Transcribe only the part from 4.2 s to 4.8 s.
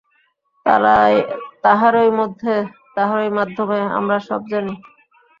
সব জানি।